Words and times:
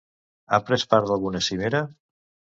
Ha 0.47 0.59
pres 0.69 0.85
part 0.95 1.11
d'alguna 1.11 1.43
cimera? 1.51 1.85